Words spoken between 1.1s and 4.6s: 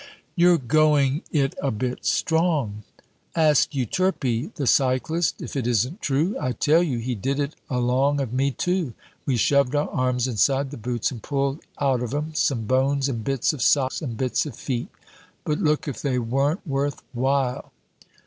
it a bit strong!" "Ask Euterpe